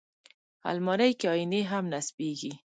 الماري 0.71 1.11
کې 1.19 1.27
آیینې 1.33 1.61
هم 1.71 1.83
نصبېږي 1.93 2.51